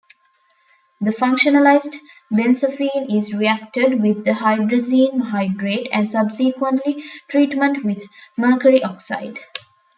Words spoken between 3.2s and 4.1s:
reacted